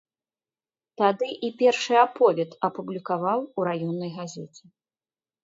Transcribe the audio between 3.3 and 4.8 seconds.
у раённай газеце.